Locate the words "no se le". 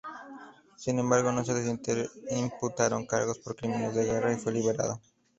1.31-2.09